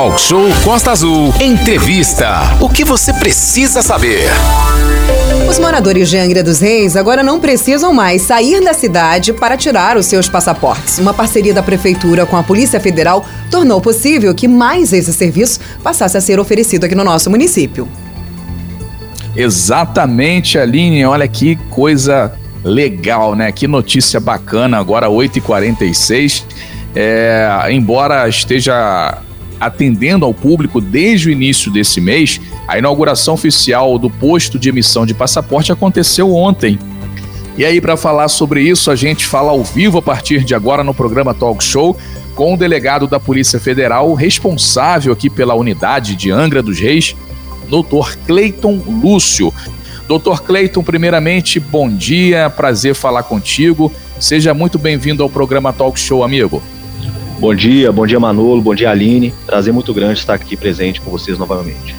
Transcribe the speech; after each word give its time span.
Talk 0.00 0.18
Show 0.18 0.48
Costa 0.64 0.92
Azul. 0.92 1.30
Entrevista. 1.38 2.56
O 2.58 2.70
que 2.70 2.86
você 2.86 3.12
precisa 3.12 3.82
saber? 3.82 4.30
Os 5.46 5.58
moradores 5.58 6.08
de 6.08 6.16
Angra 6.16 6.42
dos 6.42 6.58
Reis 6.58 6.96
agora 6.96 7.22
não 7.22 7.38
precisam 7.38 7.92
mais 7.92 8.22
sair 8.22 8.64
da 8.64 8.72
cidade 8.72 9.34
para 9.34 9.58
tirar 9.58 9.98
os 9.98 10.06
seus 10.06 10.26
passaportes. 10.26 10.98
Uma 10.98 11.12
parceria 11.12 11.52
da 11.52 11.62
Prefeitura 11.62 12.24
com 12.24 12.34
a 12.34 12.42
Polícia 12.42 12.80
Federal 12.80 13.26
tornou 13.50 13.78
possível 13.78 14.34
que 14.34 14.48
mais 14.48 14.90
esse 14.94 15.12
serviço 15.12 15.60
passasse 15.82 16.16
a 16.16 16.20
ser 16.22 16.40
oferecido 16.40 16.84
aqui 16.84 16.94
no 16.94 17.04
nosso 17.04 17.28
município. 17.28 17.86
Exatamente, 19.36 20.58
Aline. 20.58 21.04
Olha 21.04 21.28
que 21.28 21.56
coisa 21.68 22.32
legal, 22.64 23.34
né? 23.34 23.52
Que 23.52 23.68
notícia 23.68 24.18
bacana. 24.18 24.78
Agora, 24.78 25.08
8h46. 25.08 26.42
É, 26.96 27.66
embora 27.68 28.26
esteja 28.26 29.18
atendendo 29.60 30.24
ao 30.24 30.32
público 30.32 30.80
desde 30.80 31.28
o 31.28 31.32
início 31.32 31.70
desse 31.70 32.00
mês, 32.00 32.40
a 32.66 32.78
inauguração 32.78 33.34
oficial 33.34 33.98
do 33.98 34.08
posto 34.08 34.58
de 34.58 34.70
emissão 34.70 35.04
de 35.04 35.12
passaporte 35.12 35.70
aconteceu 35.70 36.34
ontem. 36.34 36.78
E 37.58 37.64
aí, 37.64 37.80
para 37.80 37.96
falar 37.96 38.28
sobre 38.28 38.62
isso, 38.62 38.90
a 38.90 38.96
gente 38.96 39.26
fala 39.26 39.50
ao 39.50 39.62
vivo 39.62 39.98
a 39.98 40.02
partir 40.02 40.44
de 40.44 40.54
agora 40.54 40.82
no 40.82 40.94
programa 40.94 41.34
Talk 41.34 41.62
Show 41.62 41.96
com 42.34 42.54
o 42.54 42.56
delegado 42.56 43.06
da 43.06 43.20
Polícia 43.20 43.60
Federal 43.60 44.14
responsável 44.14 45.12
aqui 45.12 45.28
pela 45.28 45.54
unidade 45.54 46.16
de 46.16 46.30
Angra 46.30 46.62
dos 46.62 46.78
Reis, 46.80 47.14
Dr. 47.68 48.16
Cleiton 48.26 48.80
Lúcio. 48.86 49.52
Dr. 50.08 50.40
Cleiton, 50.42 50.82
primeiramente, 50.82 51.60
bom 51.60 51.88
dia, 51.88 52.48
prazer 52.48 52.94
falar 52.94 53.24
contigo. 53.24 53.92
Seja 54.18 54.54
muito 54.54 54.78
bem-vindo 54.78 55.22
ao 55.22 55.28
programa 55.28 55.72
Talk 55.72 56.00
Show, 56.00 56.24
amigo. 56.24 56.62
Bom 57.40 57.54
dia, 57.54 57.90
bom 57.90 58.06
dia 58.06 58.20
Manolo, 58.20 58.60
bom 58.60 58.74
dia 58.74 58.90
Aline. 58.90 59.32
Prazer 59.46 59.72
muito 59.72 59.94
grande 59.94 60.18
estar 60.18 60.34
aqui 60.34 60.58
presente 60.58 61.00
com 61.00 61.10
vocês 61.10 61.38
novamente. 61.38 61.96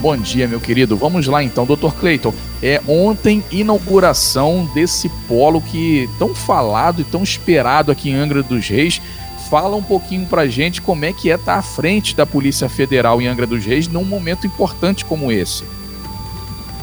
Bom 0.00 0.16
dia, 0.16 0.48
meu 0.48 0.58
querido. 0.58 0.96
Vamos 0.96 1.26
lá 1.26 1.44
então, 1.44 1.66
Dr. 1.66 1.90
Cleiton. 2.00 2.32
É 2.62 2.80
ontem 2.88 3.44
inauguração 3.52 4.66
desse 4.74 5.10
polo 5.28 5.60
que 5.60 6.08
tão 6.18 6.34
falado 6.34 7.02
e 7.02 7.04
tão 7.04 7.22
esperado 7.22 7.92
aqui 7.92 8.08
em 8.08 8.14
Angra 8.14 8.42
dos 8.42 8.66
Reis. 8.66 9.02
Fala 9.50 9.76
um 9.76 9.82
pouquinho 9.82 10.24
pra 10.24 10.46
gente 10.46 10.80
como 10.80 11.04
é 11.04 11.12
que 11.12 11.30
é 11.30 11.34
estar 11.34 11.56
à 11.56 11.62
frente 11.62 12.16
da 12.16 12.24
Polícia 12.24 12.66
Federal 12.66 13.20
em 13.20 13.26
Angra 13.26 13.46
dos 13.46 13.66
Reis 13.66 13.86
num 13.86 14.02
momento 14.02 14.46
importante 14.46 15.04
como 15.04 15.30
esse. 15.30 15.64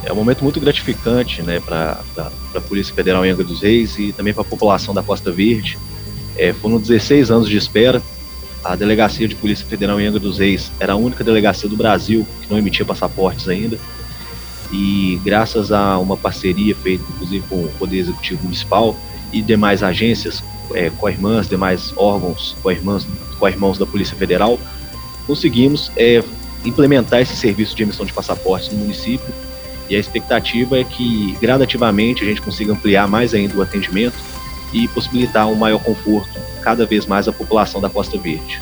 É 0.04 0.14
um 0.14 0.16
momento 0.16 0.44
muito 0.44 0.60
gratificante 0.60 1.42
né, 1.42 1.60
para 1.60 2.00
a 2.56 2.62
Polícia 2.62 2.94
Federal 2.94 3.26
em 3.26 3.32
Angra 3.32 3.44
dos 3.44 3.60
Reis 3.60 3.98
e 3.98 4.12
também 4.12 4.36
para 4.36 4.44
a 4.44 4.46
população 4.46 4.94
da 4.94 5.02
Costa 5.02 5.32
Verde. 5.32 5.80
É, 6.42 6.52
foram 6.54 6.80
16 6.80 7.30
anos 7.30 7.48
de 7.48 7.56
espera. 7.56 8.02
A 8.64 8.76
Delegacia 8.76 9.28
de 9.28 9.36
Polícia 9.36 9.64
Federal 9.64 10.02
em 10.02 10.08
Angra 10.08 10.20
dos 10.20 10.40
Reis 10.40 10.72
era 10.80 10.94
a 10.94 10.96
única 10.96 11.24
delegacia 11.24 11.70
do 11.70 11.78
Brasil 11.78 12.26
que 12.42 12.50
não 12.50 12.58
emitia 12.58 12.84
passaportes 12.84 13.48
ainda. 13.48 13.78
E 14.72 15.22
graças 15.24 15.72
a 15.72 16.00
uma 16.00 16.18
parceria 16.18 16.76
feita, 16.76 17.04
inclusive, 17.14 17.46
com 17.48 17.58
o 17.58 17.72
Poder 17.78 18.00
Executivo 18.00 18.42
Municipal 18.42 18.96
e 19.32 19.40
demais 19.40 19.84
agências, 19.84 20.44
é, 20.74 20.90
co-irmãs, 20.90 21.48
demais 21.48 21.94
órgãos, 21.96 22.56
co-irmãs, 22.64 23.06
co-irmãos 23.38 23.78
da 23.78 23.86
Polícia 23.86 24.18
Federal, 24.18 24.60
conseguimos 25.28 25.92
é, 25.96 26.24
implementar 26.66 27.22
esse 27.22 27.36
serviço 27.36 27.76
de 27.76 27.84
emissão 27.84 28.04
de 28.04 28.14
passaportes 28.14 28.72
no 28.72 28.80
município. 28.80 29.32
E 29.88 29.96
a 29.96 30.00
expectativa 30.00 30.80
é 30.80 30.84
que 30.84 31.38
gradativamente 31.40 32.24
a 32.24 32.26
gente 32.26 32.42
consiga 32.42 32.74
ampliar 32.74 33.08
mais 33.08 33.36
ainda 33.36 33.56
o 33.56 33.62
atendimento 33.62 34.16
e 34.74 34.88
possibilitar 34.88 35.48
um 35.48 35.56
maior 35.56 35.82
conforto 35.82 36.40
cada 36.62 36.86
vez 36.86 37.06
mais 37.06 37.28
à 37.28 37.34
população 37.34 37.82
da 37.82 37.90
Costa 37.90 38.18
Verde. 38.18 38.62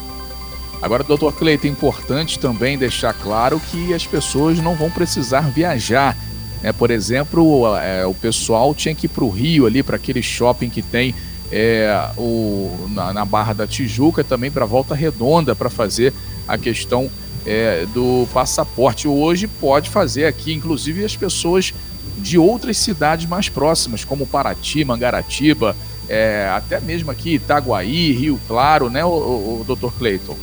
Agora, 0.81 1.03
doutor 1.03 1.33
Cleiton, 1.33 1.67
é 1.67 1.69
importante 1.71 2.39
também 2.39 2.77
deixar 2.77 3.13
claro 3.13 3.59
que 3.71 3.93
as 3.93 4.07
pessoas 4.07 4.59
não 4.59 4.75
vão 4.75 4.89
precisar 4.89 5.41
viajar. 5.41 6.15
É, 6.63 6.71
por 6.71 6.89
exemplo, 6.89 7.75
é, 7.77 8.05
o 8.05 8.13
pessoal 8.13 8.73
tinha 8.73 8.95
que 8.95 9.05
ir 9.05 9.09
para 9.09 9.23
o 9.23 9.30
Rio, 9.30 9.65
ali, 9.65 9.83
para 9.83 9.98
aquele 9.98 10.21
shopping 10.21 10.69
que 10.69 10.81
tem 10.81 11.14
é, 11.52 12.09
o, 12.17 12.87
na, 12.89 13.14
na, 13.14 13.25
Barra 13.25 13.53
da 13.53 13.67
Tijuca, 13.67 14.23
também 14.23 14.49
para 14.49 14.65
Volta 14.65 14.95
Redonda, 14.95 15.53
para 15.53 15.69
fazer 15.69 16.14
a 16.48 16.58
questão 16.58 17.09
é, 17.45 17.86
do 17.93 18.27
passaporte. 18.33 19.08
Hoje 19.08 19.48
pode 19.48 19.89
fazer 19.89 20.25
aqui, 20.25 20.53
inclusive 20.53 21.03
as 21.03 21.15
pessoas 21.15 21.73
de 22.17 22.37
outras 22.37 22.77
cidades 22.77 23.25
mais 23.25 23.49
próximas, 23.49 24.03
como 24.05 24.27
Paraty, 24.27 24.83
Mangaratiba, 24.83 25.75
é, 26.09 26.49
até 26.52 26.80
mesmo 26.80 27.11
aqui 27.11 27.36
Itaguaí, 27.36 28.11
Rio 28.11 28.39
Claro, 28.47 28.89
né, 28.89 29.05
o, 29.05 29.09
o, 29.09 29.65
o 29.67 29.75
Dr. 29.75 29.92
Cleiton? 29.97 30.36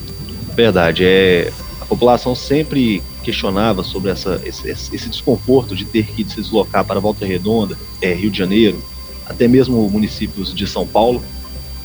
Verdade, 0.55 1.05
é, 1.05 1.53
a 1.81 1.85
população 1.85 2.35
sempre 2.35 3.03
questionava 3.23 3.83
sobre 3.83 4.13
essa, 4.13 4.41
esse, 4.45 4.71
esse, 4.71 5.09
desconforto 5.09 5.75
de 5.75 5.85
ter 5.85 6.07
que 6.07 6.25
se 6.25 6.37
deslocar 6.37 6.85
para 6.85 7.01
Volta 7.01 7.27
Redonda, 7.27 7.77
é, 8.01 8.15
Rio 8.15 8.31
de 8.31 8.39
Janeiro, 8.39 8.81
até 9.27 9.49
mesmo 9.49 9.91
municípios 9.91 10.55
de 10.55 10.67
São 10.69 10.87
Paulo, 10.87 11.21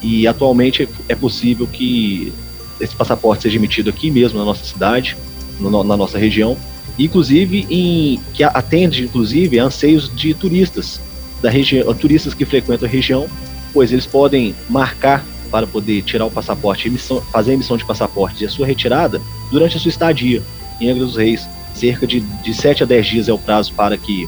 e 0.01 0.27
atualmente 0.27 0.87
é 1.09 1.15
possível 1.15 1.65
que 1.65 2.31
esse 2.79 2.95
passaporte 2.95 3.43
seja 3.43 3.57
emitido 3.57 3.89
aqui 3.89 4.11
mesmo 4.11 4.37
na 4.37 4.45
nossa 4.45 4.63
cidade, 4.63 5.17
no, 5.59 5.83
na 5.83 5.97
nossa 5.97 6.17
região, 6.17 6.55
inclusive 6.97 7.65
em, 7.69 8.19
que 8.33 8.43
atende 8.43 9.03
inclusive 9.03 9.57
anseios 9.57 10.13
de 10.15 10.33
turistas 10.33 11.01
da 11.41 11.49
região, 11.49 11.93
turistas 11.95 12.33
que 12.33 12.45
frequentam 12.45 12.87
a 12.87 12.91
região 12.91 13.27
pois 13.73 13.91
eles 13.91 14.05
podem 14.05 14.55
marcar 14.69 15.23
para 15.49 15.67
poder 15.67 16.01
tirar 16.03 16.25
o 16.25 16.31
passaporte, 16.31 16.87
emissão, 16.87 17.21
fazer 17.31 17.51
a 17.51 17.53
emissão 17.55 17.75
de 17.75 17.85
passaporte 17.85 18.43
e 18.43 18.47
a 18.47 18.49
sua 18.49 18.65
retirada 18.65 19.21
durante 19.51 19.75
a 19.75 19.79
sua 19.79 19.89
estadia 19.89 20.41
em 20.79 20.89
Angra 20.89 21.05
dos 21.05 21.17
Reis. 21.17 21.47
Cerca 21.73 22.05
de, 22.05 22.19
de 22.19 22.53
7 22.53 22.83
a 22.83 22.85
10 22.85 23.07
dias 23.07 23.29
é 23.29 23.33
o 23.33 23.37
prazo 23.37 23.73
para 23.73 23.97
que 23.97 24.27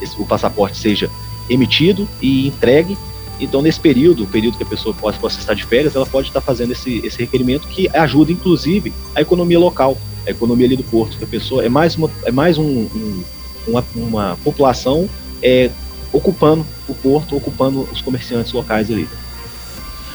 esse, 0.00 0.20
o 0.20 0.26
passaporte 0.26 0.76
seja 0.76 1.10
emitido 1.48 2.08
e 2.20 2.48
entregue. 2.48 2.96
Então, 3.40 3.62
nesse 3.62 3.78
período, 3.78 4.24
o 4.24 4.26
período 4.26 4.56
que 4.56 4.62
a 4.62 4.66
pessoa 4.66 4.94
pode, 4.94 5.18
possa 5.18 5.38
estar 5.38 5.54
de 5.54 5.64
férias, 5.64 5.94
ela 5.94 6.06
pode 6.06 6.28
estar 6.28 6.40
fazendo 6.40 6.72
esse, 6.72 6.98
esse 7.06 7.18
requerimento 7.18 7.68
que 7.68 7.88
ajuda, 7.96 8.32
inclusive, 8.32 8.92
a 9.14 9.20
economia 9.20 9.58
local, 9.58 9.96
a 10.26 10.30
economia 10.30 10.66
ali 10.66 10.76
do 10.76 10.82
porto, 10.82 11.16
que 11.16 11.24
a 11.24 11.26
pessoa 11.26 11.64
é 11.64 11.68
mais 11.68 11.94
uma, 11.94 12.10
é 12.24 12.32
mais 12.32 12.58
um, 12.58 12.64
um, 12.64 13.22
uma, 13.66 13.84
uma 13.94 14.38
população 14.42 15.08
é, 15.40 15.70
ocupando 16.12 16.66
o 16.88 16.94
porto, 16.94 17.36
ocupando 17.36 17.88
os 17.92 18.00
comerciantes 18.00 18.52
locais 18.52 18.90
ali. 18.90 19.08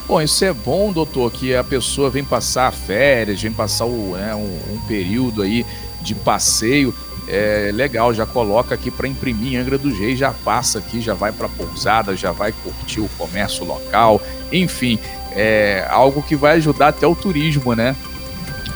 Bom, 0.08 0.22
isso 0.22 0.44
é 0.44 0.52
bom, 0.52 0.92
doutor, 0.92 1.32
que 1.32 1.56
a 1.56 1.64
pessoa 1.64 2.10
vem 2.10 2.24
passar 2.24 2.72
férias, 2.74 3.42
vem 3.42 3.52
passar 3.52 3.86
o, 3.86 4.16
né, 4.16 4.36
um, 4.36 4.74
um, 4.74 4.80
período 4.88 5.42
aí 5.42 5.66
de 6.02 6.14
passeio. 6.14 6.94
É 7.26 7.72
legal, 7.74 8.14
já 8.14 8.26
coloca 8.26 8.76
aqui 8.76 8.92
para 8.92 9.08
imprimir 9.08 9.54
em 9.54 9.56
Angra 9.56 9.78
dos 9.78 9.98
Reis, 9.98 10.20
já 10.20 10.32
passa 10.32 10.80
aqui, 10.80 11.00
já 11.00 11.14
vai 11.14 11.32
para 11.32 11.48
pousada, 11.48 12.18
já 12.18 12.34
vai 12.34 12.52
curtir 12.52 13.00
o 13.00 13.08
comércio 13.18 13.64
local, 13.64 14.22
enfim, 14.52 15.00
é 15.32 15.88
algo 15.90 16.22
que 16.22 16.36
vai 16.36 16.58
ajudar 16.58 16.90
até 16.90 17.08
o 17.08 17.16
turismo, 17.16 17.74
né? 17.74 17.96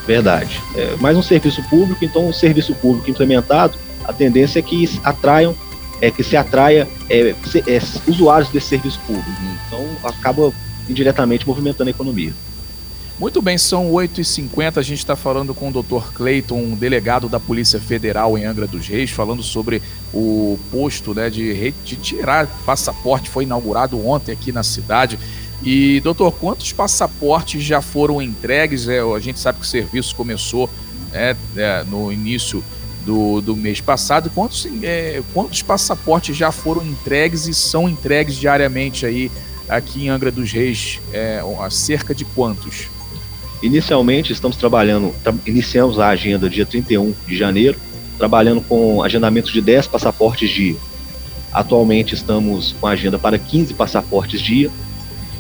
Verdade. 0.08 0.62
É 0.76 0.96
mais 1.02 1.18
um 1.18 1.22
serviço 1.22 1.62
público, 1.64 2.06
então 2.06 2.30
um 2.30 2.32
serviço 2.32 2.74
público 2.76 3.10
implementado, 3.10 3.78
a 4.06 4.14
tendência 4.14 4.60
é 4.60 4.62
que 4.62 4.90
atraiam 5.04 5.54
é, 6.02 6.12
que 6.12 6.24
se 6.24 6.38
atraia 6.38 6.88
é, 7.10 7.30
é, 7.30 7.82
usuários 8.08 8.50
desse 8.50 8.68
serviço 8.68 9.00
público. 9.06 9.30
Então, 9.68 9.86
acaba 10.04 10.54
indiretamente 10.90 11.48
movimentando 11.48 11.90
a 11.90 11.92
economia. 11.92 12.34
Muito 13.20 13.42
bem, 13.42 13.58
são 13.58 13.92
8h50. 13.92 14.78
A 14.78 14.82
gente 14.84 15.00
está 15.00 15.16
falando 15.16 15.54
com 15.54 15.70
o 15.70 15.82
Dr. 15.84 16.14
Cleiton, 16.14 16.60
um 16.60 16.76
delegado 16.76 17.28
da 17.28 17.40
Polícia 17.40 17.80
Federal 17.80 18.38
em 18.38 18.46
Angra 18.46 18.68
dos 18.68 18.88
Reis, 18.88 19.10
falando 19.10 19.42
sobre 19.42 19.82
o 20.14 20.60
posto 20.72 21.16
né, 21.16 21.28
de, 21.28 21.74
de 21.84 21.96
tirar 21.96 22.46
passaporte. 22.64 23.28
Foi 23.28 23.44
inaugurado 23.44 24.06
ontem 24.06 24.32
aqui 24.32 24.52
na 24.52 24.62
cidade. 24.62 25.18
E, 25.64 26.00
doutor, 26.02 26.32
quantos 26.32 26.72
passaportes 26.72 27.64
já 27.64 27.82
foram 27.82 28.22
entregues? 28.22 28.88
É, 28.88 29.00
a 29.00 29.20
gente 29.20 29.40
sabe 29.40 29.58
que 29.58 29.66
o 29.66 29.68
serviço 29.68 30.16
começou 30.16 30.70
né, 31.12 31.36
é, 31.56 31.84
no 31.86 32.12
início 32.12 32.64
do, 33.08 33.40
do 33.40 33.56
mês 33.56 33.80
passado. 33.80 34.30
Quantos, 34.30 34.68
é, 34.84 35.24
quantos 35.34 35.62
passaportes 35.62 36.36
já 36.36 36.52
foram 36.52 36.86
entregues 36.86 37.48
e 37.48 37.54
são 37.54 37.88
entregues 37.88 38.36
diariamente 38.36 39.06
aí 39.06 39.32
aqui 39.70 40.04
em 40.04 40.10
Angra 40.10 40.30
dos 40.30 40.52
Reis? 40.52 41.00
É, 41.14 41.42
cerca 41.72 42.14
de 42.14 42.26
quantos? 42.26 42.90
Inicialmente 43.64 44.34
estamos 44.34 44.58
trabalhando, 44.58 45.16
iniciamos 45.46 46.00
a 46.00 46.10
agenda 46.10 46.50
dia 46.50 46.66
31 46.66 47.14
de 47.26 47.38
janeiro, 47.38 47.80
trabalhando 48.18 48.62
com 48.62 49.02
agendamento 49.02 49.54
de 49.54 49.62
10 49.62 49.88
passaportes 49.88 50.50
dia. 50.50 50.76
Atualmente 51.54 52.14
estamos 52.14 52.76
com 52.80 52.88
agenda 52.88 53.18
para 53.18 53.40
15 53.40 53.74
passaportes 53.74 54.42
dia 54.42 54.70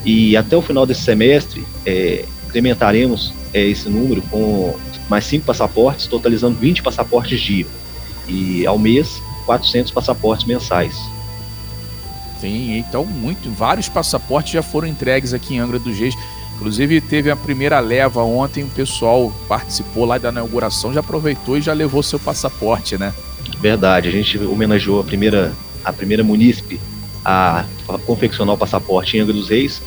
e 0.06 0.38
até 0.38 0.56
o 0.56 0.62
final 0.62 0.86
desse 0.86 1.02
semestre 1.02 1.66
é, 1.86 2.24
incrementaremos 2.48 3.34
é, 3.54 3.62
esse 3.62 3.90
número 3.90 4.22
com 4.24 4.74
mais 5.09 5.25
5 5.25 5.45
passaportes, 5.45 6.07
totalizando 6.07 6.57
20 6.57 6.83
passaportes 6.83 7.39
dia. 7.39 7.65
E 8.27 8.65
ao 8.65 8.77
mês, 8.77 9.21
400 9.45 9.92
passaportes 9.92 10.45
mensais. 10.45 10.95
Sim, 12.39 12.77
então 12.77 13.04
muito, 13.06 13.50
vários 13.50 13.89
passaportes 13.89 14.54
já 14.54 14.62
foram 14.62 14.88
entregues 14.88 15.33
aqui 15.33 15.56
em 15.56 15.59
Angra 15.59 15.80
dos 15.80 15.98
Reis. 15.98 16.15
Inclusive 16.56 17.01
teve 17.01 17.30
a 17.30 17.36
primeira 17.36 17.80
leva 17.80 18.24
ontem, 18.24 18.63
o 18.63 18.69
pessoal 18.69 19.31
participou 19.48 20.06
lá 20.06 20.18
da 20.18 20.30
inauguração, 20.30 20.94
já 20.94 21.00
aproveitou 21.00 21.57
e 21.57 21.62
já 21.62 21.74
levou 21.74 22.01
seu 22.04 22.19
passaporte, 22.19 22.98
né? 22.98 23.13
Verdade, 23.59 24.07
a 24.09 24.12
gente 24.12 24.38
homenageou 24.39 25.00
a 25.00 25.04
primeira, 25.04 25.54
a 25.83 25.94
primeira 25.94 26.24
munícipe 26.24 26.80
a 27.24 27.65
confeccionar 28.06 28.56
o 28.56 28.57
passaporte 28.57 29.18
em 29.18 29.21
Angra 29.21 29.33
dos 29.33 29.50
Reis 29.50 29.81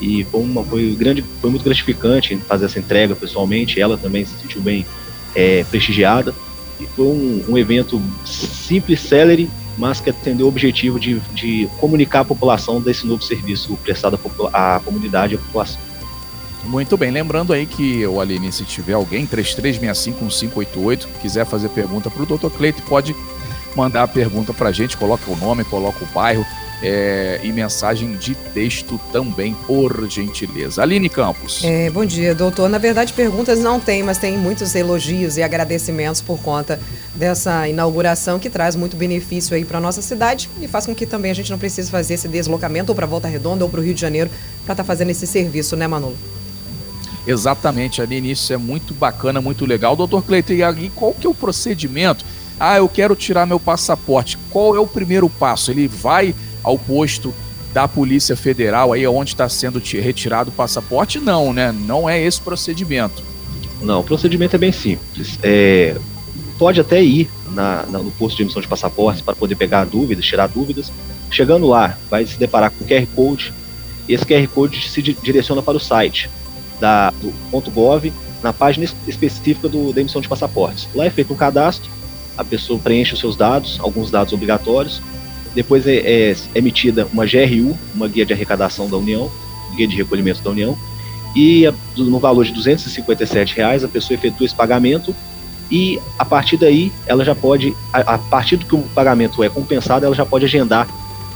e 0.00 0.24
foi, 0.24 0.40
uma, 0.40 0.62
foi, 0.64 0.94
grande, 0.94 1.24
foi 1.40 1.50
muito 1.50 1.64
gratificante 1.64 2.36
fazer 2.48 2.66
essa 2.66 2.78
entrega 2.78 3.14
pessoalmente. 3.14 3.80
Ela 3.80 3.96
também 3.96 4.24
se 4.24 4.38
sentiu 4.38 4.60
bem 4.60 4.86
é, 5.34 5.64
prestigiada 5.64 6.34
e 6.80 6.86
foi 6.86 7.06
um, 7.06 7.44
um 7.48 7.58
evento 7.58 8.00
simples, 8.24 9.00
celery, 9.00 9.48
mas 9.78 10.00
que 10.00 10.10
atendeu 10.10 10.46
o 10.46 10.48
objetivo 10.48 10.98
de, 10.98 11.20
de 11.34 11.68
comunicar 11.78 12.20
a 12.20 12.24
população 12.24 12.80
desse 12.80 13.06
novo 13.06 13.22
serviço 13.22 13.76
prestado 13.82 14.18
à 14.52 14.80
comunidade 14.84 15.34
e 15.34 15.36
à 15.36 15.38
população. 15.38 15.80
Muito 16.64 16.96
bem, 16.96 17.10
lembrando 17.12 17.52
aí 17.52 17.64
que 17.64 18.04
o 18.06 18.20
Aline, 18.20 18.50
se 18.50 18.64
tiver 18.64 18.94
alguém, 18.94 19.26
33651588, 19.26 21.06
quiser 21.22 21.46
fazer 21.46 21.68
pergunta 21.68 22.10
para 22.10 22.22
o 22.22 22.26
Dr. 22.26 22.48
Cleito, 22.48 22.82
pode 22.82 23.14
mandar 23.76 24.02
a 24.02 24.08
pergunta 24.08 24.52
para 24.52 24.70
a 24.70 24.72
gente, 24.72 24.96
coloca 24.96 25.30
o 25.30 25.36
nome, 25.36 25.62
coloca 25.64 26.02
o 26.02 26.08
bairro, 26.08 26.44
é, 26.82 27.40
e 27.42 27.50
mensagem 27.52 28.16
de 28.16 28.34
texto 28.34 29.00
também, 29.12 29.54
por 29.66 30.08
gentileza. 30.08 30.82
Aline 30.82 31.08
Campos. 31.08 31.62
É, 31.64 31.88
bom 31.90 32.04
dia, 32.04 32.34
doutor. 32.34 32.68
Na 32.68 32.78
verdade, 32.78 33.12
perguntas 33.12 33.58
não 33.60 33.80
tem, 33.80 34.02
mas 34.02 34.18
tem 34.18 34.36
muitos 34.36 34.74
elogios 34.74 35.36
e 35.36 35.42
agradecimentos 35.42 36.20
por 36.20 36.38
conta 36.40 36.78
dessa 37.14 37.68
inauguração 37.68 38.38
que 38.38 38.50
traz 38.50 38.76
muito 38.76 38.96
benefício 38.96 39.56
aí 39.56 39.64
para 39.64 39.80
nossa 39.80 40.02
cidade 40.02 40.50
e 40.60 40.68
faz 40.68 40.86
com 40.86 40.94
que 40.94 41.06
também 41.06 41.30
a 41.30 41.34
gente 41.34 41.50
não 41.50 41.58
precise 41.58 41.90
fazer 41.90 42.14
esse 42.14 42.28
deslocamento 42.28 42.92
ou 42.92 42.96
para 42.96 43.06
Volta 43.06 43.28
Redonda 43.28 43.64
ou 43.64 43.70
para 43.70 43.80
o 43.80 43.82
Rio 43.82 43.94
de 43.94 44.00
Janeiro 44.00 44.30
para 44.64 44.72
estar 44.72 44.82
tá 44.82 44.84
fazendo 44.84 45.10
esse 45.10 45.26
serviço, 45.26 45.76
né, 45.76 45.86
Manolo? 45.86 46.16
Exatamente, 47.26 48.00
Aline, 48.00 48.30
isso 48.30 48.52
é 48.52 48.56
muito 48.56 48.94
bacana, 48.94 49.40
muito 49.40 49.66
legal. 49.66 49.96
Doutor 49.96 50.22
Cleiton, 50.22 50.52
e 50.52 50.62
aí 50.62 50.92
qual 50.94 51.12
que 51.12 51.26
é 51.26 51.30
o 51.30 51.34
procedimento? 51.34 52.24
Ah, 52.58 52.78
eu 52.78 52.88
quero 52.88 53.16
tirar 53.16 53.46
meu 53.46 53.58
passaporte. 53.58 54.38
Qual 54.50 54.76
é 54.76 54.78
o 54.78 54.86
primeiro 54.86 55.28
passo? 55.28 55.70
Ele 55.70 55.88
vai 55.88 56.34
ao 56.66 56.76
posto 56.76 57.32
da 57.72 57.86
Polícia 57.86 58.34
Federal, 58.36 58.92
aí 58.92 59.06
onde 59.06 59.30
está 59.30 59.48
sendo 59.48 59.78
retirado 59.78 60.50
o 60.50 60.52
passaporte? 60.52 61.20
Não, 61.20 61.52
né? 61.52 61.70
Não 61.72 62.08
é 62.08 62.20
esse 62.20 62.40
procedimento. 62.40 63.22
Não, 63.80 64.00
o 64.00 64.04
procedimento 64.04 64.56
é 64.56 64.58
bem 64.58 64.72
simples. 64.72 65.38
É, 65.42 65.96
pode 66.58 66.80
até 66.80 67.02
ir 67.02 67.30
na, 67.52 67.84
na, 67.86 67.98
no 68.00 68.10
posto 68.10 68.38
de 68.38 68.42
emissão 68.42 68.60
de 68.60 68.66
passaportes 68.66 69.22
para 69.22 69.36
poder 69.36 69.54
pegar 69.54 69.84
dúvidas, 69.84 70.24
tirar 70.24 70.48
dúvidas. 70.48 70.90
Chegando 71.30 71.66
lá, 71.66 71.96
vai 72.10 72.26
se 72.26 72.36
deparar 72.36 72.72
com 72.72 72.84
o 72.84 72.88
QR 72.88 73.06
Code. 73.14 73.52
Esse 74.08 74.24
QR 74.24 74.48
Code 74.48 74.88
se 74.88 75.02
direciona 75.02 75.62
para 75.62 75.76
o 75.76 75.80
site 75.80 76.28
da, 76.80 77.10
do 77.10 77.70
.gov, 77.70 78.12
na 78.42 78.52
página 78.52 78.86
específica 79.06 79.68
do, 79.68 79.92
da 79.92 80.00
emissão 80.00 80.20
de 80.20 80.28
passaportes. 80.28 80.88
Lá 80.94 81.04
é 81.04 81.10
feito 81.10 81.32
um 81.32 81.36
cadastro, 81.36 81.90
a 82.36 82.44
pessoa 82.44 82.78
preenche 82.78 83.14
os 83.14 83.20
seus 83.20 83.36
dados, 83.36 83.78
alguns 83.80 84.10
dados 84.10 84.32
obrigatórios, 84.32 85.00
depois 85.56 85.86
é, 85.86 85.96
é, 85.96 86.36
emitida 86.54 87.08
uma 87.10 87.24
GRU, 87.24 87.76
uma 87.94 88.06
guia 88.06 88.26
de 88.26 88.34
arrecadação 88.34 88.90
da 88.90 88.98
União, 88.98 89.30
guia 89.74 89.88
de 89.88 89.96
recolhimento 89.96 90.42
da 90.42 90.50
União, 90.50 90.76
e 91.34 91.64
no 91.96 92.18
valor 92.18 92.44
de 92.44 92.52
257 92.52 93.56
reais 93.56 93.82
a 93.82 93.88
pessoa 93.88 94.14
efetua 94.14 94.44
esse 94.44 94.54
pagamento 94.54 95.16
e 95.70 95.98
a 96.18 96.24
partir 96.26 96.58
daí 96.58 96.92
ela 97.06 97.24
já 97.24 97.34
pode, 97.34 97.74
a, 97.90 98.00
a 98.00 98.18
partir 98.18 98.56
do 98.56 98.66
que 98.66 98.74
o 98.74 98.82
pagamento 98.94 99.42
é 99.42 99.48
compensado, 99.48 100.04
ela 100.04 100.14
já 100.14 100.26
pode 100.26 100.44
agendar 100.44 100.86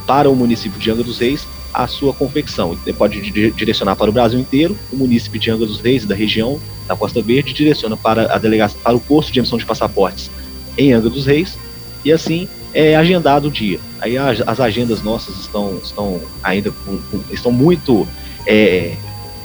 para 0.05 0.29
o 0.29 0.35
município 0.35 0.79
de 0.79 0.91
Angra 0.91 1.03
dos 1.03 1.17
Reis 1.17 1.47
a 1.73 1.87
sua 1.87 2.13
confecção. 2.13 2.77
Ele 2.85 2.95
pode 2.95 3.19
direcionar 3.51 3.95
para 3.95 4.09
o 4.09 4.13
Brasil 4.13 4.39
inteiro, 4.39 4.77
o 4.93 4.95
município 4.95 5.39
de 5.39 5.49
Angra 5.49 5.65
dos 5.65 5.81
Reis, 5.81 6.05
da 6.05 6.13
região 6.13 6.59
da 6.87 6.95
Costa 6.95 7.23
Verde, 7.23 7.53
direciona 7.53 7.97
para 7.97 8.33
a 8.33 8.37
delegacia, 8.37 8.79
para 8.83 8.95
o 8.95 8.99
posto 8.99 9.31
de 9.31 9.39
emissão 9.39 9.57
de 9.57 9.65
passaportes 9.65 10.29
em 10.77 10.93
Angra 10.93 11.09
dos 11.09 11.25
Reis, 11.25 11.57
e 12.05 12.11
assim 12.11 12.47
é 12.73 12.95
agendado 12.95 13.47
o 13.47 13.51
dia. 13.51 13.79
Aí 13.99 14.17
as, 14.17 14.41
as 14.45 14.59
agendas 14.59 15.01
nossas 15.01 15.37
estão, 15.37 15.79
estão 15.83 16.21
ainda 16.43 16.71
com, 16.71 16.97
com, 16.97 17.21
estão 17.31 17.51
muito 17.51 18.07
é, 18.45 18.95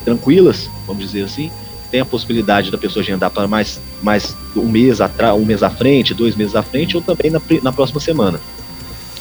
tranquilas, 0.04 0.70
vamos 0.86 1.04
dizer 1.04 1.24
assim. 1.24 1.50
Tem 1.90 2.00
a 2.00 2.04
possibilidade 2.04 2.70
da 2.70 2.78
pessoa 2.78 3.02
agendar 3.02 3.30
para 3.30 3.46
mais, 3.46 3.80
mais 4.02 4.36
um 4.54 4.68
mês 4.68 5.00
atrás, 5.00 5.34
um 5.34 5.44
mês 5.44 5.62
à 5.62 5.70
frente, 5.70 6.14
dois 6.14 6.34
meses 6.34 6.56
à 6.56 6.62
frente, 6.62 6.96
ou 6.96 7.02
também 7.02 7.30
na, 7.30 7.40
na 7.62 7.72
próxima 7.72 8.00
semana. 8.00 8.40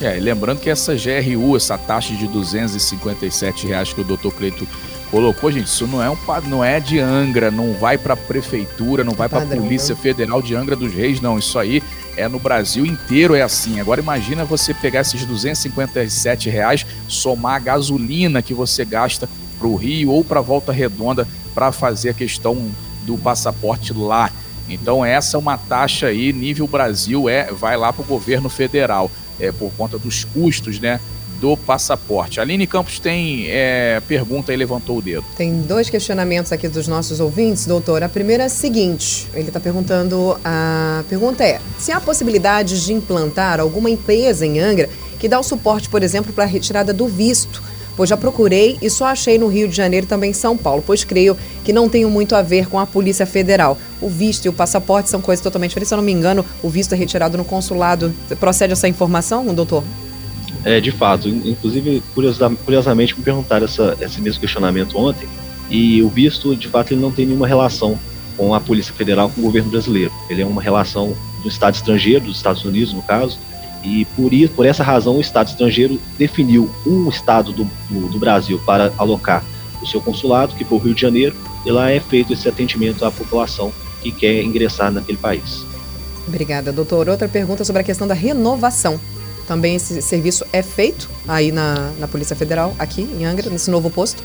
É, 0.02 0.20
lembrando 0.20 0.60
que 0.60 0.70
essa 0.70 0.94
GRU, 0.94 1.56
essa 1.56 1.78
taxa 1.78 2.14
de 2.14 2.28
257 2.28 3.68
reais 3.68 3.94
que 3.94 4.02
o 4.02 4.04
doutor 4.04 4.34
Cleito 4.34 4.68
colocou, 5.10 5.50
gente, 5.52 5.68
isso 5.68 5.88
não 5.88 6.04
é 6.04 6.10
um 6.10 6.18
não 6.48 6.64
é 6.64 6.80
de 6.80 7.00
Angra, 7.00 7.50
não 7.50 7.74
vai 7.74 7.98
para 7.98 8.14
a 8.14 8.18
prefeitura, 8.18 9.04
não 9.04 9.14
vai 9.14 9.30
para 9.30 9.44
a 9.44 9.48
Polícia 9.48 9.96
Federal 9.96 10.42
de 10.42 10.54
Angra 10.54 10.76
dos 10.76 10.94
Reis, 10.94 11.22
não. 11.22 11.40
Isso 11.40 11.58
aí 11.58 11.82
é 12.18 12.28
no 12.28 12.40
Brasil 12.40 12.86
inteiro 12.86 13.36
é 13.36 13.42
assim. 13.42 13.80
Agora 13.80 14.02
imagina 14.02 14.46
você 14.46 14.74
pegar 14.74 15.02
esses 15.02 15.26
257 15.26 16.50
reais, 16.50 16.86
somar 17.08 17.56
a 17.56 17.60
gasolina 17.60 18.42
que 18.42 18.54
você 18.54 18.86
gasta 18.86 19.30
para 19.58 19.68
o 19.68 19.76
Rio 19.76 20.12
ou 20.12 20.24
para 20.24 20.42
Volta 20.42 20.72
Redonda 20.72 21.28
para 21.54 21.72
fazer 21.72 22.10
a 22.10 22.14
questão 22.14 22.70
do 23.06 23.18
passaporte 23.18 23.94
lá. 23.94 24.32
Então 24.68 25.06
essa 25.06 25.38
é 25.38 25.40
uma 25.40 25.58
taxa 25.58 26.08
aí 26.08 26.34
nível 26.34 26.68
Brasil 26.68 27.30
é 27.30 27.52
vai 27.52 27.78
lá 27.78 27.94
para 27.94 28.04
o 28.04 28.08
governo 28.08 28.50
federal 28.50 29.12
é 29.40 29.52
por 29.52 29.72
conta 29.74 29.98
dos 29.98 30.24
custos, 30.24 30.80
né? 30.80 31.00
Do 31.40 31.58
passaporte. 31.58 32.40
Aline 32.40 32.66
Campos 32.66 33.00
tem 33.00 33.46
é, 33.48 34.02
pergunta 34.08 34.54
e 34.54 34.56
levantou 34.56 34.98
o 34.98 35.02
dedo. 35.02 35.26
Tem 35.38 35.62
dois 35.62 35.90
questionamentos 35.90 36.52
aqui 36.52 36.68
dos 36.68 36.88
nossos 36.88 37.20
ouvintes, 37.20 37.66
doutor. 37.66 38.04
A 38.04 38.10
primeira 38.10 38.44
é 38.44 38.46
a 38.46 38.50
seguinte: 38.50 39.28
ele 39.34 39.48
está 39.48 39.60
perguntando, 39.60 40.38
a 40.44 41.04
pergunta 41.10 41.44
é: 41.44 41.60
se 41.78 41.92
há 41.92 42.00
possibilidade 42.00 42.84
de 42.84 42.94
implantar 42.94 43.60
alguma 43.60 43.90
empresa 43.90 44.46
em 44.46 44.60
Angra 44.60 44.90
que 45.20 45.28
dá 45.28 45.40
o 45.40 45.44
suporte, 45.44 45.90
por 45.90 46.04
exemplo, 46.04 46.34
para 46.34 46.44
a 46.44 46.48
retirada 46.48 46.94
do 46.94 47.08
visto? 47.08 47.64
Pois 47.96 48.10
já 48.10 48.18
procurei 48.18 48.78
e 48.82 48.90
só 48.90 49.06
achei 49.06 49.38
no 49.38 49.48
Rio 49.48 49.70
de 49.70 49.76
Janeiro 49.76 50.06
e 50.06 50.10
também 50.10 50.32
em 50.32 50.34
São 50.34 50.58
Paulo, 50.58 50.84
pois 50.86 51.06
creio 51.06 51.38
que 51.64 51.72
não 51.72 51.88
tenho 51.88 52.10
muito 52.10 52.36
a 52.36 52.42
ver 52.42 52.68
com 52.68 52.78
a 52.78 52.86
Polícia 52.86 53.26
Federal. 53.26 53.78
O 54.02 54.10
visto 54.10 54.46
e 54.46 54.50
o 54.50 54.54
passaporte 54.54 55.10
são 55.10 55.22
coisas 55.22 55.42
totalmente 55.42 55.70
diferentes. 55.70 55.88
Se 55.88 55.94
eu 55.94 55.98
não 55.98 56.04
me 56.04 56.12
engano, 56.12 56.46
o 56.62 56.70
visto 56.70 56.94
é 56.94 56.98
retirado 56.98 57.38
no 57.38 57.46
consulado. 57.46 58.14
Procede 58.38 58.74
essa 58.74 58.88
informação, 58.88 59.46
doutor? 59.54 59.82
É, 60.66 60.82
de 60.82 60.92
fato. 60.92 61.30
Inclusive, 61.30 62.02
curiosamente, 62.66 63.16
me 63.16 63.24
perguntaram 63.24 63.66
essa, 63.66 63.96
esse 64.02 64.20
mesmo 64.20 64.42
questionamento 64.42 64.98
ontem. 64.98 65.30
E 65.70 66.02
o 66.02 66.10
visto, 66.10 66.56
de 66.56 66.68
fato, 66.68 66.92
ele 66.92 67.02
não 67.02 67.12
tem 67.12 67.28
nenhuma 67.28 67.48
relação 67.48 68.00
com 68.36 68.54
a 68.54 68.60
Polícia 68.60 68.92
Federal, 68.92 69.30
com 69.30 69.42
o 69.42 69.44
governo 69.44 69.70
brasileiro. 69.70 70.12
Ele 70.28 70.42
é 70.42 70.46
uma 70.46 70.62
relação 70.62 71.16
do 71.44 71.48
Estado 71.48 71.76
estrangeiro, 71.76 72.26
dos 72.26 72.38
Estados 72.38 72.66
Unidos, 72.66 72.94
no 72.94 73.04
caso. 73.04 73.38
E 73.84 74.06
por, 74.16 74.34
isso, 74.34 74.54
por 74.54 74.66
essa 74.66 74.84
razão, 74.84 75.18
o 75.18 75.22
Estado 75.22 75.50
estrangeiro 75.50 76.02
definiu 76.18 76.70
um 76.86 77.08
Estado 77.10 77.52
do, 77.54 77.66
do, 77.88 78.10
do 78.10 78.20
Brasil 78.20 78.60
para 78.66 78.92
alocar 78.98 79.44
o 79.80 79.86
seu 79.86 80.02
consulado, 80.02 80.56
que 80.56 80.66
foi 80.66 80.80
o 80.80 80.82
Rio 80.82 80.96
de 80.96 81.02
Janeiro, 81.02 81.36
e 81.64 81.72
lá 81.72 81.92
é 81.92 82.00
feito 82.00 82.34
esse 82.34 82.50
atendimento 82.50 83.06
à 83.06 83.12
população 83.12 83.72
que 84.02 84.12
quer 84.12 84.42
ingressar 84.42 84.92
naquele 84.92 85.20
país. 85.20 85.64
Obrigada, 86.28 86.72
doutor. 86.72 87.08
Outra 87.08 87.28
pergunta 87.28 87.64
sobre 87.64 87.84
a 87.84 87.86
questão 87.86 88.08
da 88.08 88.16
renovação 88.16 89.00
também 89.48 89.76
esse 89.76 90.02
serviço 90.02 90.46
é 90.52 90.62
feito 90.62 91.10
aí 91.28 91.52
na, 91.52 91.92
na 92.00 92.08
Polícia 92.08 92.36
Federal, 92.36 92.76
aqui 92.78 93.02
em 93.02 93.26
Angra, 93.26 93.50
nesse 93.50 93.70
novo 93.70 93.90
posto? 93.90 94.24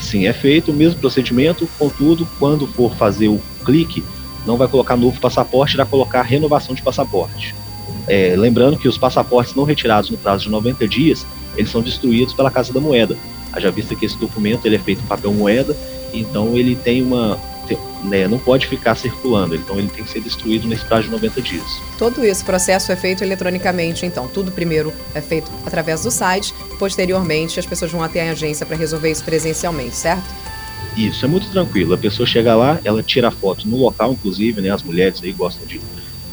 Sim, 0.00 0.26
é 0.26 0.32
feito 0.32 0.70
o 0.70 0.74
mesmo 0.74 1.00
procedimento, 1.00 1.68
contudo, 1.78 2.28
quando 2.38 2.66
for 2.66 2.94
fazer 2.94 3.28
o 3.28 3.40
clique, 3.64 4.04
não 4.46 4.56
vai 4.56 4.68
colocar 4.68 4.96
novo 4.96 5.20
passaporte, 5.20 5.76
vai 5.76 5.86
colocar 5.86 6.22
renovação 6.22 6.74
de 6.74 6.82
passaporte. 6.82 7.54
É, 8.06 8.34
lembrando 8.36 8.78
que 8.78 8.86
os 8.86 8.96
passaportes 8.96 9.54
não 9.54 9.64
retirados 9.64 10.10
no 10.10 10.16
prazo 10.16 10.44
de 10.44 10.50
90 10.50 10.86
dias, 10.86 11.26
eles 11.56 11.70
são 11.70 11.82
destruídos 11.82 12.34
pela 12.34 12.50
Casa 12.50 12.72
da 12.72 12.80
Moeda. 12.80 13.16
Haja 13.52 13.70
vista 13.70 13.96
que 13.96 14.06
esse 14.06 14.16
documento 14.16 14.66
ele 14.66 14.76
é 14.76 14.78
feito 14.78 15.02
em 15.02 15.06
papel 15.06 15.32
moeda, 15.32 15.76
então 16.12 16.56
ele 16.56 16.76
tem 16.76 17.02
uma, 17.02 17.38
né, 18.04 18.28
não 18.28 18.38
pode 18.38 18.66
ficar 18.66 18.94
circulando, 18.94 19.54
então 19.54 19.78
ele 19.78 19.88
tem 19.88 20.04
que 20.04 20.10
ser 20.10 20.20
destruído 20.20 20.68
nesse 20.68 20.84
prazo 20.84 21.04
de 21.04 21.10
90 21.10 21.42
dias. 21.42 21.80
Todo 21.98 22.24
esse 22.24 22.44
processo 22.44 22.92
é 22.92 22.96
feito 22.96 23.24
eletronicamente, 23.24 24.06
então 24.06 24.28
tudo 24.28 24.52
primeiro 24.52 24.92
é 25.14 25.20
feito 25.20 25.50
através 25.64 26.02
do 26.02 26.10
site, 26.10 26.54
posteriormente 26.78 27.58
as 27.58 27.66
pessoas 27.66 27.90
vão 27.90 28.02
até 28.02 28.28
a 28.28 28.32
agência 28.32 28.64
para 28.64 28.76
resolver 28.76 29.10
isso 29.10 29.24
presencialmente, 29.24 29.96
certo? 29.96 30.24
Isso, 30.96 31.24
é 31.24 31.28
muito 31.28 31.50
tranquilo. 31.50 31.92
A 31.92 31.98
pessoa 31.98 32.26
chega 32.26 32.54
lá, 32.54 32.80
ela 32.82 33.02
tira 33.02 33.28
a 33.28 33.30
foto 33.30 33.68
no 33.68 33.76
local, 33.76 34.12
inclusive, 34.12 34.62
né? 34.62 34.70
As 34.70 34.82
mulheres 34.82 35.22
aí 35.22 35.30
gostam 35.30 35.66
de, 35.66 35.80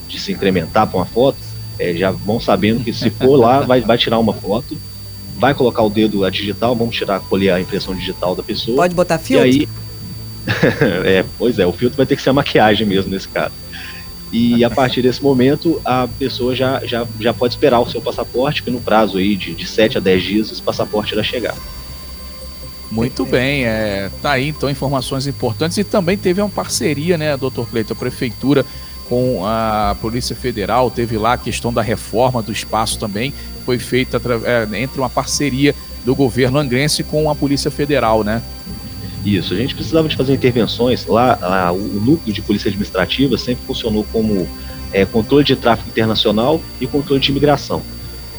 de 0.07 0.19
se 0.19 0.31
incrementar 0.31 0.87
com 0.87 1.01
a 1.01 1.05
foto, 1.05 1.37
é, 1.77 1.93
já 1.93 2.11
vão 2.11 2.39
sabendo 2.39 2.83
que 2.83 2.93
se 2.93 3.09
for 3.09 3.35
lá, 3.35 3.59
vai, 3.61 3.81
vai 3.81 3.97
tirar 3.97 4.19
uma 4.19 4.33
foto, 4.33 4.77
vai 5.37 5.53
colocar 5.53 5.81
o 5.81 5.89
dedo 5.89 6.23
a 6.23 6.29
digital, 6.29 6.75
vamos 6.75 6.95
tirar, 6.95 7.19
colher 7.21 7.51
a 7.51 7.59
impressão 7.59 7.93
digital 7.93 8.35
da 8.35 8.43
pessoa. 8.43 8.77
Pode 8.77 8.95
botar 8.95 9.17
filtro? 9.19 9.47
E 9.47 9.51
aí, 9.51 9.69
é, 11.05 11.23
pois 11.38 11.59
é, 11.59 11.65
o 11.65 11.71
filtro 11.71 11.97
vai 11.97 12.05
ter 12.05 12.15
que 12.15 12.21
ser 12.21 12.29
a 12.29 12.33
maquiagem 12.33 12.85
mesmo 12.85 13.12
nesse 13.12 13.27
caso. 13.27 13.53
E 14.31 14.63
a 14.63 14.69
partir 14.69 15.03
desse 15.03 15.21
momento, 15.21 15.79
a 15.85 16.07
pessoa 16.07 16.55
já, 16.55 16.83
já, 16.83 17.05
já 17.19 17.31
pode 17.31 17.53
esperar 17.53 17.79
o 17.79 17.89
seu 17.89 18.01
passaporte, 18.01 18.63
que 18.63 18.71
no 18.71 18.81
prazo 18.81 19.19
aí 19.19 19.35
de, 19.35 19.53
de 19.53 19.67
7 19.67 20.00
a 20.00 20.01
10 20.01 20.23
dias 20.23 20.51
esse 20.51 20.62
passaporte 20.62 21.13
irá 21.13 21.21
chegar. 21.21 21.55
Muito 22.89 23.25
bem, 23.25 23.65
é, 23.65 24.09
tá 24.21 24.31
aí 24.31 24.50
então 24.50 24.69
informações 24.69 25.25
importantes 25.27 25.77
e 25.77 25.83
também 25.83 26.17
teve 26.17 26.41
uma 26.41 26.50
parceria, 26.50 27.17
né, 27.17 27.35
doutor 27.38 27.67
Cleiton, 27.67 27.93
a 27.93 27.95
prefeitura 27.95 28.65
com 29.09 29.45
a 29.45 29.95
Polícia 30.00 30.35
Federal, 30.35 30.89
teve 30.89 31.17
lá 31.17 31.33
a 31.33 31.38
questão 31.38 31.73
da 31.73 31.81
reforma 31.81 32.41
do 32.41 32.51
espaço 32.51 33.00
também, 33.00 33.33
foi 33.65 33.77
feita 33.79 34.21
é, 34.45 34.79
entre 34.79 35.00
uma 35.00 35.09
parceria 35.09 35.75
do 36.05 36.15
governo 36.15 36.57
angrense 36.57 37.03
com 37.03 37.29
a 37.29 37.35
Polícia 37.35 37.71
Federal, 37.71 38.23
né? 38.23 38.41
Isso, 39.25 39.53
a 39.53 39.57
gente 39.57 39.73
precisava 39.73 40.07
de 40.07 40.15
fazer 40.15 40.33
intervenções. 40.33 41.05
Lá, 41.05 41.37
lá 41.41 41.71
o 41.71 41.77
núcleo 41.77 42.33
de 42.33 42.41
polícia 42.41 42.67
administrativa 42.67 43.37
sempre 43.37 43.65
funcionou 43.65 44.05
como 44.11 44.47
é, 44.91 45.05
controle 45.05 45.43
de 45.43 45.55
tráfego 45.55 45.89
internacional 45.89 46.61
e 46.79 46.87
controle 46.87 47.21
de 47.21 47.31
imigração. 47.31 47.81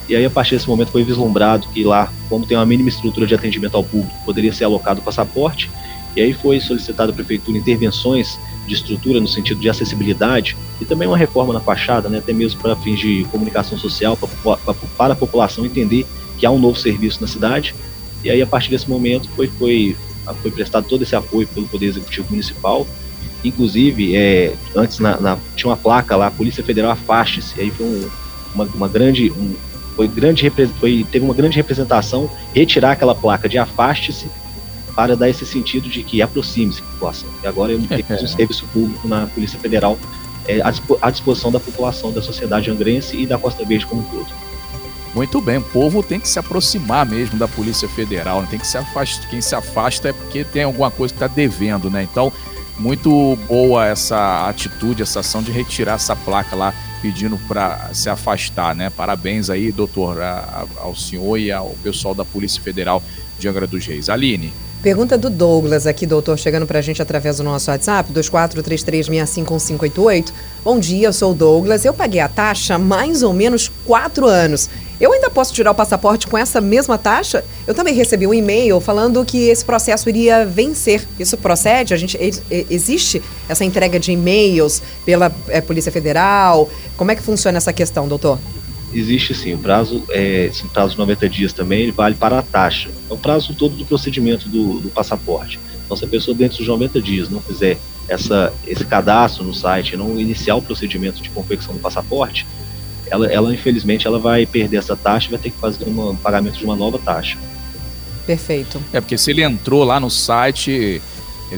E 0.08 0.14
aí, 0.14 0.24
a 0.24 0.30
partir 0.30 0.54
desse 0.54 0.68
momento, 0.68 0.90
foi 0.90 1.02
vislumbrado 1.02 1.66
que 1.68 1.82
lá, 1.82 2.12
como 2.28 2.44
tem 2.44 2.56
uma 2.56 2.66
mínima 2.66 2.90
estrutura 2.90 3.26
de 3.26 3.34
atendimento 3.34 3.76
ao 3.76 3.82
público, 3.82 4.14
poderia 4.24 4.52
ser 4.52 4.64
alocado 4.64 5.00
passaporte. 5.00 5.70
E 6.14 6.20
aí 6.20 6.32
foi 6.32 6.60
solicitado 6.60 7.10
à 7.10 7.14
prefeitura 7.14 7.56
intervenções 7.56 8.38
de 8.68 8.74
estrutura 8.74 9.20
no 9.20 9.26
sentido 9.26 9.60
de 9.60 9.68
acessibilidade 9.68 10.56
e 10.80 10.84
também 10.84 11.08
uma 11.08 11.16
reforma 11.16 11.52
na 11.52 11.60
fachada, 11.60 12.08
né, 12.08 12.18
até 12.18 12.32
mesmo 12.32 12.60
para 12.60 12.76
fins 12.76 13.00
de 13.00 13.26
comunicação 13.32 13.76
social, 13.76 14.16
pra, 14.16 14.56
para 14.96 15.12
a 15.12 15.16
população 15.16 15.66
entender 15.66 16.06
que 16.38 16.46
há 16.46 16.50
um 16.50 16.58
novo 16.58 16.78
serviço 16.78 17.20
na 17.20 17.26
cidade. 17.26 17.74
E 18.22 18.30
aí, 18.30 18.40
a 18.40 18.46
partir 18.46 18.70
desse 18.70 18.88
momento, 18.88 19.28
foi, 19.30 19.48
foi, 19.48 19.96
foi 20.34 20.50
prestado 20.50 20.86
todo 20.86 21.02
esse 21.02 21.14
apoio 21.14 21.46
pelo 21.48 21.66
Poder 21.68 21.86
Executivo 21.86 22.28
Municipal. 22.30 22.86
Inclusive, 23.44 24.16
é, 24.16 24.54
antes 24.74 24.98
na, 25.00 25.20
na, 25.20 25.38
tinha 25.54 25.70
uma 25.70 25.76
placa 25.76 26.16
lá, 26.16 26.30
Polícia 26.30 26.64
Federal 26.64 26.92
afaste-se. 26.92 27.60
Aí 27.60 27.70
foi 27.70 27.86
um, 27.86 28.08
uma, 28.54 28.64
uma, 28.64 28.88
grande. 28.88 29.30
Um, 29.30 29.54
foi 29.94 30.08
grande 30.08 30.50
foi, 30.80 31.06
teve 31.10 31.24
uma 31.24 31.34
grande 31.34 31.56
representação 31.56 32.30
retirar 32.54 32.92
aquela 32.92 33.14
placa 33.14 33.48
de 33.48 33.58
afaste-se 33.58 34.28
para 34.94 35.16
dar 35.16 35.28
esse 35.28 35.44
sentido 35.44 35.88
de 35.88 36.02
que 36.02 36.22
aproxime-se 36.22 36.80
da 36.80 36.86
população. 36.88 37.28
E 37.42 37.46
agora 37.46 37.72
é 37.72 37.76
um, 37.76 37.80
um 38.24 38.26
serviço 38.26 38.64
público 38.72 39.06
na 39.06 39.26
Polícia 39.26 39.58
Federal 39.58 39.98
é, 40.46 40.60
à 41.00 41.10
disposição 41.10 41.50
da 41.50 41.60
população, 41.60 42.12
da 42.12 42.22
sociedade 42.22 42.70
angrense 42.70 43.16
e 43.16 43.26
da 43.26 43.38
Costa 43.38 43.64
Verde 43.64 43.86
como 43.86 44.02
um 44.02 44.04
todo. 44.04 44.26
Muito 45.14 45.40
bem, 45.40 45.58
o 45.58 45.62
povo 45.62 46.02
tem 46.02 46.18
que 46.18 46.28
se 46.28 46.38
aproximar 46.38 47.06
mesmo 47.06 47.38
da 47.38 47.46
Polícia 47.46 47.88
Federal, 47.88 48.42
né? 48.42 48.48
tem 48.50 48.58
que 48.58 48.66
se 48.66 48.76
afastar. 48.76 49.28
Quem 49.28 49.40
se 49.40 49.54
afasta 49.54 50.08
é 50.08 50.12
porque 50.12 50.42
tem 50.42 50.64
alguma 50.64 50.90
coisa 50.90 51.14
que 51.14 51.22
está 51.22 51.32
devendo, 51.32 51.88
né? 51.88 52.02
Então, 52.02 52.32
muito 52.78 53.38
boa 53.46 53.86
essa 53.86 54.48
atitude, 54.48 55.02
essa 55.02 55.20
ação 55.20 55.40
de 55.40 55.52
retirar 55.52 55.94
essa 55.94 56.16
placa 56.16 56.56
lá 56.56 56.74
pedindo 57.00 57.38
para 57.46 57.90
se 57.92 58.08
afastar, 58.08 58.74
né? 58.74 58.90
Parabéns 58.90 59.50
aí, 59.50 59.70
doutor, 59.70 60.16
ao 60.78 60.96
senhor 60.96 61.38
e 61.38 61.52
ao 61.52 61.70
pessoal 61.82 62.14
da 62.14 62.24
Polícia 62.24 62.60
Federal 62.60 63.00
de 63.38 63.46
Angra 63.46 63.66
dos 63.66 63.86
Reis. 63.86 64.08
Aline. 64.08 64.52
Pergunta 64.82 65.16
do 65.16 65.30
Douglas 65.30 65.86
aqui, 65.86 66.06
doutor, 66.06 66.38
chegando 66.38 66.66
para 66.66 66.78
a 66.78 66.82
gente 66.82 67.00
através 67.00 67.38
do 67.38 67.42
nosso 67.42 67.70
WhatsApp, 67.70 68.12
2433651558. 68.12 70.30
Bom 70.62 70.78
dia, 70.78 71.08
eu 71.08 71.12
sou 71.12 71.32
o 71.32 71.34
Douglas. 71.34 71.86
Eu 71.86 71.94
paguei 71.94 72.20
a 72.20 72.28
taxa 72.28 72.74
há 72.74 72.78
mais 72.78 73.22
ou 73.22 73.32
menos 73.32 73.72
quatro 73.86 74.26
anos. 74.26 74.68
Eu 75.00 75.12
ainda 75.12 75.28
posso 75.28 75.52
tirar 75.52 75.72
o 75.72 75.74
passaporte 75.74 76.26
com 76.26 76.38
essa 76.38 76.60
mesma 76.60 76.96
taxa? 76.96 77.44
Eu 77.66 77.74
também 77.74 77.94
recebi 77.94 78.26
um 78.26 78.34
e-mail 78.34 78.80
falando 78.80 79.24
que 79.24 79.48
esse 79.48 79.64
processo 79.64 80.08
iria 80.08 80.46
vencer. 80.46 81.06
Isso 81.18 81.36
procede? 81.36 81.92
A 81.92 81.96
gente 81.96 82.16
existe 82.70 83.20
essa 83.48 83.64
entrega 83.64 83.98
de 83.98 84.12
e-mails 84.12 84.82
pela 85.04 85.32
é, 85.48 85.60
Polícia 85.60 85.90
Federal? 85.90 86.70
Como 86.96 87.10
é 87.10 87.16
que 87.16 87.22
funciona 87.22 87.58
essa 87.58 87.72
questão, 87.72 88.06
doutor? 88.06 88.38
existe 88.94 89.34
sim. 89.34 89.54
O 89.54 89.58
prazo, 89.58 90.04
é, 90.10 90.46
esse 90.46 90.66
prazo 90.68 90.92
de 90.92 90.98
90 90.98 91.28
dias 91.28 91.52
também 91.52 91.82
ele 91.82 91.92
vale 91.92 92.14
para 92.14 92.38
a 92.38 92.42
taxa. 92.42 92.88
É 93.10 93.12
o 93.12 93.18
prazo 93.18 93.54
todo 93.54 93.74
do 93.76 93.84
procedimento 93.84 94.48
do, 94.48 94.78
do 94.78 94.88
passaporte. 94.88 95.58
Então, 95.84 95.96
se 95.96 96.04
a 96.04 96.08
pessoa 96.08 96.34
dentro 96.34 96.58
dos 96.58 96.68
90 96.68 97.00
dias 97.02 97.28
não 97.28 97.40
fizer 97.40 97.76
essa, 98.08 98.52
esse 98.66 98.84
cadastro 98.84 99.44
no 99.44 99.52
site, 99.52 99.96
não 99.96 100.18
iniciar 100.18 100.54
o 100.54 100.62
procedimento 100.62 101.22
de 101.22 101.28
confecção 101.30 101.74
do 101.74 101.80
passaporte, 101.80 102.46
ela, 103.14 103.26
ela 103.26 103.54
infelizmente 103.54 104.06
ela 104.06 104.18
vai 104.18 104.44
perder 104.44 104.78
essa 104.78 104.96
taxa 104.96 105.28
e 105.28 105.30
vai 105.30 105.38
ter 105.38 105.50
que 105.50 105.58
fazer 105.58 105.84
um 105.88 106.16
pagamento 106.16 106.58
de 106.58 106.64
uma 106.64 106.76
nova 106.76 106.98
taxa. 106.98 107.38
Perfeito. 108.26 108.80
É 108.92 109.00
porque 109.00 109.18
se 109.18 109.30
ele 109.30 109.42
entrou 109.42 109.84
lá 109.84 110.00
no 110.00 110.10
site, 110.10 111.00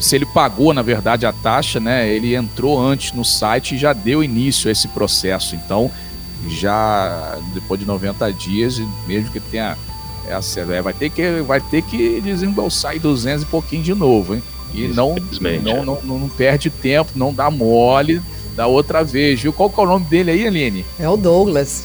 se 0.01 0.17
ele 0.17 0.27
pagou 0.27 0.75
na 0.75 0.83
verdade 0.83 1.25
a 1.25 1.33
taxa, 1.33 1.79
né? 1.81 2.09
Ele 2.09 2.35
entrou 2.35 2.81
antes 2.81 3.13
no 3.13 3.25
site 3.25 3.75
e 3.75 3.79
já 3.79 3.93
deu 3.93 4.23
início 4.23 4.69
a 4.69 4.73
esse 4.73 4.89
processo. 4.89 5.55
Então, 5.55 5.91
já 6.49 7.39
depois 7.55 7.81
de 7.81 7.87
90 7.87 8.33
dias, 8.33 8.81
mesmo 9.07 9.31
que 9.31 9.41
tenha 9.41 9.77
essa, 10.29 10.61
é, 10.61 10.83
vai 10.83 10.93
ter 10.93 11.11
que 11.11 11.41
vai 11.43 11.61
ter 11.61 11.83
que 11.83 12.21
desembolsar 12.21 12.99
200 12.99 13.45
e 13.45 13.47
pouquinho 13.47 13.83
de 13.83 13.95
novo, 13.95 14.35
hein? 14.35 14.43
E 14.75 14.89
não 14.89 15.15
não, 15.63 15.85
não, 15.85 16.03
não, 16.03 16.19
não, 16.19 16.29
perde 16.29 16.69
tempo, 16.69 17.13
não 17.15 17.33
dá 17.33 17.51
mole 17.51 18.21
da 18.57 18.67
outra 18.67 19.05
vez, 19.05 19.41
viu? 19.41 19.53
Qual 19.53 19.71
que 19.71 19.79
é 19.79 19.83
o 19.83 19.87
nome 19.87 20.07
dele 20.07 20.31
aí, 20.31 20.47
Aline? 20.47 20.85
É 20.99 21.09
o 21.09 21.17
Douglas. 21.17 21.85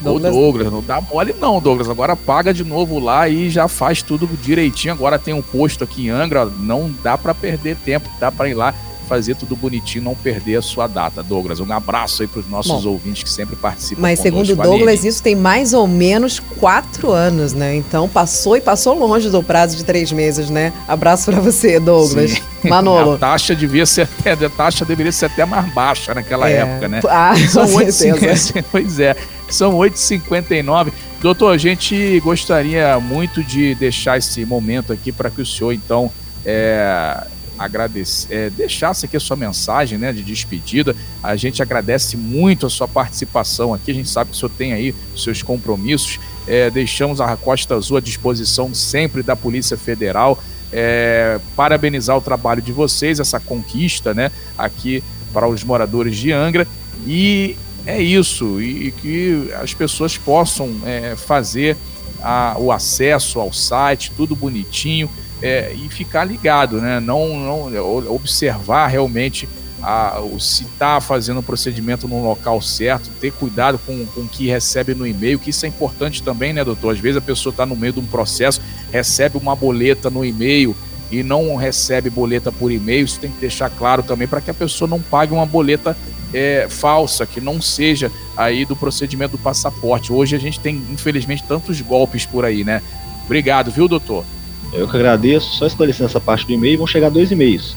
Douglas. 0.00 0.34
O 0.34 0.38
Douglas, 0.38 0.72
não 0.72 0.82
dá 0.82 1.00
mole 1.00 1.34
não, 1.38 1.60
Douglas. 1.60 1.88
Agora 1.88 2.16
paga 2.16 2.52
de 2.52 2.64
novo 2.64 2.98
lá 2.98 3.28
e 3.28 3.50
já 3.50 3.68
faz 3.68 4.02
tudo 4.02 4.26
direitinho. 4.42 4.94
Agora 4.94 5.18
tem 5.18 5.34
um 5.34 5.42
posto 5.42 5.84
aqui 5.84 6.06
em 6.06 6.10
Angra, 6.10 6.46
não 6.46 6.90
dá 7.02 7.16
para 7.16 7.34
perder 7.34 7.76
tempo, 7.76 8.08
dá 8.18 8.32
para 8.32 8.48
ir 8.48 8.54
lá 8.54 8.74
fazer 9.06 9.36
tudo 9.36 9.54
bonitinho, 9.54 10.04
não 10.04 10.14
perder 10.14 10.56
a 10.56 10.62
sua 10.62 10.86
data. 10.86 11.22
Douglas, 11.22 11.60
um 11.60 11.72
abraço 11.72 12.22
aí 12.22 12.28
para 12.28 12.40
os 12.40 12.48
nossos 12.48 12.82
Bom, 12.82 12.90
ouvintes 12.90 13.22
que 13.22 13.30
sempre 13.30 13.54
participam. 13.54 14.02
Mas 14.02 14.18
segundo 14.18 14.50
o 14.50 14.56
Douglas, 14.56 15.04
isso 15.04 15.22
tem 15.22 15.34
mais 15.34 15.72
ou 15.72 15.86
menos 15.86 16.40
quatro 16.40 17.12
anos, 17.12 17.52
né? 17.52 17.76
Então 17.76 18.08
passou 18.08 18.56
e 18.56 18.60
passou 18.60 18.98
longe 18.98 19.30
do 19.30 19.42
prazo 19.42 19.76
de 19.76 19.84
três 19.84 20.10
meses, 20.10 20.50
né? 20.50 20.72
Abraço 20.88 21.30
para 21.30 21.40
você, 21.40 21.78
Douglas. 21.78 22.32
Sim. 22.32 22.42
Manolo. 22.70 23.14
A 23.14 23.18
taxa 23.18 23.54
devia 23.54 23.86
ser 23.86 24.02
até, 24.02 24.32
a 24.32 24.50
taxa 24.50 24.84
deveria 24.84 25.12
ser 25.12 25.26
até 25.26 25.44
mais 25.44 25.72
baixa 25.72 26.14
naquela 26.14 26.48
é. 26.48 26.58
época, 26.58 26.88
né? 26.88 27.00
Ah, 27.08 27.34
São 27.48 27.66
com 27.68 27.76
8, 27.76 27.92
certeza. 27.92 28.64
pois 28.70 29.00
é, 29.00 29.16
são 29.48 29.74
8h59. 29.74 30.92
Doutor, 31.20 31.54
a 31.54 31.58
gente 31.58 32.20
gostaria 32.20 32.98
muito 33.00 33.42
de 33.42 33.74
deixar 33.74 34.18
esse 34.18 34.44
momento 34.44 34.92
aqui 34.92 35.10
para 35.10 35.30
que 35.30 35.40
o 35.40 35.46
senhor, 35.46 35.72
então, 35.72 36.10
é, 36.44 37.26
agradecer, 37.58 38.32
é, 38.32 38.50
deixasse 38.50 39.06
aqui 39.06 39.16
a 39.16 39.20
sua 39.20 39.36
mensagem 39.36 39.98
né, 39.98 40.12
de 40.12 40.22
despedida. 40.22 40.94
A 41.22 41.36
gente 41.36 41.62
agradece 41.62 42.16
muito 42.16 42.66
a 42.66 42.70
sua 42.70 42.86
participação 42.86 43.72
aqui. 43.72 43.90
A 43.90 43.94
gente 43.94 44.08
sabe 44.08 44.30
que 44.30 44.36
o 44.36 44.38
senhor 44.38 44.52
tem 44.56 44.72
aí 44.72 44.94
seus 45.16 45.42
compromissos. 45.42 46.20
É, 46.46 46.70
deixamos 46.70 47.20
a 47.20 47.36
Costa 47.36 47.74
Azul 47.74 47.96
à 47.96 48.00
disposição 48.00 48.72
sempre 48.74 49.22
da 49.22 49.34
Polícia 49.34 49.76
Federal. 49.76 50.38
É, 50.72 51.38
parabenizar 51.54 52.16
o 52.16 52.20
trabalho 52.20 52.60
de 52.60 52.72
vocês, 52.72 53.20
essa 53.20 53.38
conquista 53.38 54.12
né, 54.12 54.30
aqui 54.58 55.02
para 55.32 55.46
os 55.48 55.62
moradores 55.62 56.16
de 56.16 56.32
Angra. 56.32 56.66
E 57.06 57.56
é 57.86 58.00
isso, 58.00 58.60
e, 58.60 58.88
e 58.88 58.90
que 58.90 59.50
as 59.60 59.72
pessoas 59.72 60.18
possam 60.18 60.74
é, 60.84 61.14
fazer 61.14 61.76
a, 62.22 62.56
o 62.58 62.72
acesso 62.72 63.38
ao 63.38 63.52
site, 63.52 64.12
tudo 64.16 64.34
bonitinho 64.34 65.08
é, 65.40 65.72
e 65.72 65.88
ficar 65.88 66.24
ligado, 66.24 66.80
né? 66.80 66.98
Não, 67.00 67.38
não 67.38 68.12
observar 68.12 68.88
realmente 68.88 69.48
a, 69.88 70.20
se 70.40 70.64
está 70.64 71.00
fazendo 71.00 71.38
o 71.38 71.42
procedimento 71.44 72.08
no 72.08 72.20
local 72.20 72.60
certo, 72.60 73.08
ter 73.20 73.30
cuidado 73.30 73.78
com, 73.86 74.04
com 74.06 74.22
o 74.22 74.28
que 74.28 74.48
recebe 74.48 74.96
no 74.96 75.06
e-mail, 75.06 75.38
que 75.38 75.50
isso 75.50 75.64
é 75.64 75.68
importante 75.68 76.24
também, 76.24 76.52
né, 76.52 76.64
doutor? 76.64 76.92
Às 76.92 76.98
vezes 76.98 77.18
a 77.18 77.20
pessoa 77.20 77.52
está 77.52 77.64
no 77.64 77.76
meio 77.76 77.92
de 77.92 78.00
um 78.00 78.06
processo, 78.06 78.60
recebe 78.90 79.38
uma 79.38 79.54
boleta 79.54 80.10
no 80.10 80.24
e-mail 80.24 80.74
e 81.08 81.22
não 81.22 81.54
recebe 81.54 82.10
boleta 82.10 82.50
por 82.50 82.72
e-mail, 82.72 83.04
isso 83.04 83.20
tem 83.20 83.30
que 83.30 83.38
deixar 83.38 83.70
claro 83.70 84.02
também 84.02 84.26
para 84.26 84.40
que 84.40 84.50
a 84.50 84.54
pessoa 84.54 84.88
não 84.88 85.00
pague 85.00 85.32
uma 85.32 85.46
boleta 85.46 85.96
é, 86.34 86.66
falsa, 86.68 87.24
que 87.24 87.40
não 87.40 87.62
seja 87.62 88.10
aí 88.36 88.64
do 88.64 88.74
procedimento 88.74 89.36
do 89.36 89.38
passaporte. 89.38 90.12
Hoje 90.12 90.34
a 90.34 90.40
gente 90.40 90.58
tem, 90.58 90.82
infelizmente, 90.90 91.44
tantos 91.44 91.80
golpes 91.80 92.26
por 92.26 92.44
aí, 92.44 92.64
né? 92.64 92.82
Obrigado, 93.24 93.70
viu, 93.70 93.86
doutor? 93.86 94.24
Eu 94.72 94.88
que 94.88 94.96
agradeço. 94.96 95.54
Só 95.54 95.64
esclarecendo 95.64 96.08
essa 96.08 96.20
parte 96.20 96.44
do 96.44 96.52
e-mail, 96.52 96.78
vão 96.78 96.88
chegar 96.88 97.08
dois 97.08 97.30
e-mails. 97.30 97.76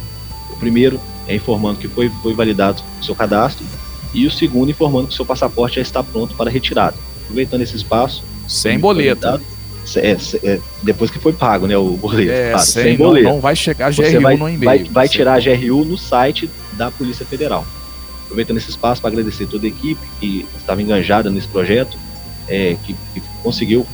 O 0.51 0.55
primeiro 0.55 0.99
é 1.29 1.35
informando 1.35 1.79
que 1.79 1.87
foi, 1.87 2.09
foi 2.21 2.33
validado 2.33 2.81
o 2.99 3.05
seu 3.05 3.15
cadastro 3.15 3.65
e 4.13 4.25
o 4.25 4.31
segundo 4.31 4.71
informando 4.71 5.07
que 5.07 5.13
o 5.13 5.15
seu 5.15 5.25
passaporte 5.25 5.75
já 5.75 5.81
está 5.81 6.03
pronto 6.03 6.35
para 6.35 6.49
retirada. 6.49 6.97
Aproveitando 7.21 7.61
esse 7.61 7.75
espaço. 7.75 8.23
Sem 8.47 8.79
boleto. 8.79 9.39
É, 9.95 10.17
é, 10.43 10.59
depois 10.81 11.09
que 11.09 11.19
foi 11.19 11.31
pago, 11.31 11.67
né, 11.67 11.77
o 11.77 11.91
boleto. 11.97 12.31
É, 12.31 12.57
sem, 12.57 12.83
sem 12.83 12.97
boleto. 12.97 13.27
Não, 13.27 13.35
não, 13.35 13.39
vai 13.39 13.55
chegar 13.55 13.93
GRU 13.93 14.03
Você 14.03 14.19
vai, 14.19 14.35
no 14.35 14.49
e-mail. 14.49 14.65
Vai, 14.65 14.83
vai 14.85 15.07
tirar 15.07 15.35
a 15.35 15.39
GRU 15.39 15.85
no 15.85 15.97
site 15.97 16.49
da 16.73 16.89
Polícia 16.89 17.25
Federal. 17.25 17.65
Aproveitando 18.23 18.57
esse 18.57 18.71
espaço 18.71 18.99
para 18.99 19.11
agradecer 19.11 19.45
toda 19.45 19.65
a 19.65 19.69
equipe 19.69 20.01
que 20.19 20.47
estava 20.57 20.81
enganjada 20.81 21.29
nesse 21.29 21.47
projeto, 21.47 21.97
é, 22.47 22.75
que, 22.83 22.95
que, 23.13 23.21
conseguiu 23.43 23.85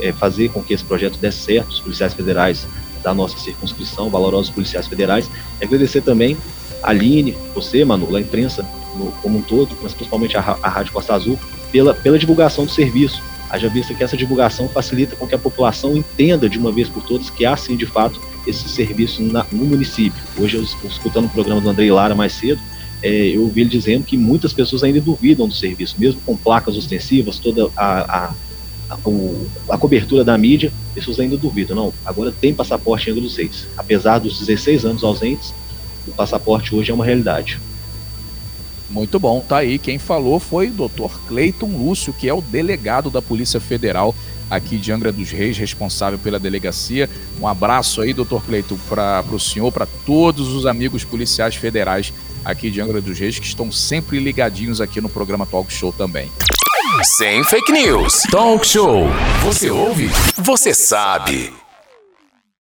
é, 0.00 0.12
fazer 0.12 0.50
com 0.50 0.62
que 0.62 0.74
esse 0.74 0.84
projeto 0.84 1.18
desse 1.18 1.38
certo, 1.38 1.70
os 1.70 1.80
policiais 1.80 2.12
federais 2.12 2.66
da 3.02 3.12
nossa 3.12 3.38
circunscrição, 3.38 4.08
valorosos 4.08 4.50
policiais 4.50 4.86
federais. 4.86 5.30
E 5.60 5.64
agradecer 5.64 6.00
também 6.00 6.36
a 6.63 6.63
Aline, 6.84 7.36
você, 7.54 7.84
Manu, 7.84 8.14
a 8.14 8.20
imprensa 8.20 8.64
no, 8.96 9.10
como 9.22 9.38
um 9.38 9.42
todo, 9.42 9.76
mas 9.82 9.92
principalmente 9.92 10.36
a, 10.36 10.58
a 10.62 10.68
Rádio 10.68 10.92
Costa 10.92 11.14
Azul, 11.14 11.38
pela, 11.72 11.94
pela 11.94 12.18
divulgação 12.18 12.64
do 12.64 12.70
serviço. 12.70 13.22
Haja 13.50 13.68
vista 13.68 13.94
que 13.94 14.02
essa 14.02 14.16
divulgação 14.16 14.68
facilita 14.68 15.14
com 15.14 15.26
que 15.26 15.34
a 15.34 15.38
população 15.38 15.96
entenda 15.96 16.48
de 16.48 16.58
uma 16.58 16.72
vez 16.72 16.88
por 16.88 17.02
todas 17.04 17.30
que 17.30 17.44
há 17.44 17.56
sim 17.56 17.76
de 17.76 17.86
fato 17.86 18.20
esse 18.46 18.68
serviço 18.68 19.22
na, 19.22 19.46
no 19.52 19.64
município. 19.64 20.20
Hoje, 20.38 20.56
eu 20.56 20.62
escutando 20.62 21.26
o 21.26 21.30
programa 21.30 21.60
do 21.60 21.68
Andrei 21.68 21.90
Lara 21.90 22.14
mais 22.14 22.32
cedo, 22.32 22.60
é, 23.02 23.36
eu 23.36 23.42
ouvi 23.42 23.60
ele 23.60 23.70
dizendo 23.70 24.04
que 24.04 24.16
muitas 24.16 24.52
pessoas 24.52 24.82
ainda 24.82 25.00
duvidam 25.00 25.46
do 25.46 25.54
serviço, 25.54 25.96
mesmo 25.98 26.20
com 26.24 26.36
placas 26.36 26.76
ostensivas, 26.76 27.38
toda 27.38 27.70
a, 27.76 28.00
a, 28.00 28.34
a, 28.90 29.74
a 29.74 29.78
cobertura 29.78 30.24
da 30.24 30.38
mídia, 30.38 30.72
pessoas 30.94 31.20
ainda 31.20 31.36
duvidam. 31.36 31.76
Não, 31.76 31.92
agora 32.04 32.32
tem 32.32 32.54
passaporte 32.54 33.12
dos 33.12 33.36
Reis. 33.36 33.66
Apesar 33.76 34.18
dos 34.18 34.38
16 34.38 34.86
anos 34.86 35.04
ausentes, 35.04 35.52
o 36.06 36.12
passaporte 36.12 36.74
hoje 36.74 36.90
é 36.90 36.94
uma 36.94 37.04
realidade. 37.04 37.60
Muito 38.90 39.18
bom, 39.18 39.40
tá 39.40 39.58
aí. 39.58 39.78
Quem 39.78 39.98
falou 39.98 40.38
foi 40.38 40.68
o 40.68 40.88
Dr. 40.88 41.18
Cleiton 41.26 41.66
Lúcio, 41.66 42.12
que 42.12 42.28
é 42.28 42.34
o 42.34 42.40
delegado 42.40 43.10
da 43.10 43.20
Polícia 43.20 43.58
Federal 43.60 44.14
aqui 44.50 44.76
de 44.76 44.92
Angra 44.92 45.10
dos 45.10 45.30
Reis, 45.30 45.56
responsável 45.56 46.18
pela 46.18 46.38
delegacia. 46.38 47.08
Um 47.40 47.48
abraço 47.48 48.02
aí, 48.02 48.12
doutor 48.12 48.42
Cleiton, 48.44 48.78
para 48.88 49.24
o 49.32 49.40
senhor, 49.40 49.72
para 49.72 49.86
todos 50.06 50.48
os 50.48 50.66
amigos 50.66 51.02
policiais 51.04 51.54
federais 51.56 52.12
aqui 52.44 52.70
de 52.70 52.80
Angra 52.80 53.00
dos 53.00 53.18
Reis 53.18 53.38
que 53.38 53.46
estão 53.46 53.72
sempre 53.72 54.18
ligadinhos 54.18 54.80
aqui 54.80 55.00
no 55.00 55.08
programa 55.08 55.46
Talk 55.46 55.72
Show 55.72 55.92
também. 55.92 56.30
Sem 57.02 57.42
fake 57.44 57.72
news. 57.72 58.22
Talk 58.30 58.66
Show. 58.66 59.08
Você 59.42 59.70
ouve? 59.70 60.08
Você 60.36 60.72
sabe. 60.72 61.63